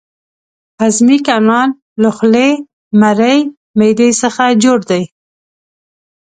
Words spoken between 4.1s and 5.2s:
څخه جوړ دی.